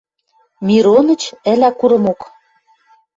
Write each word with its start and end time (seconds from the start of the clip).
Мироныч 0.65 1.21
ӹлӓ 1.51 1.71
курымок. 1.79 2.19